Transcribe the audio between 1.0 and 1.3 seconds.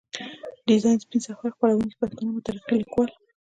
سپين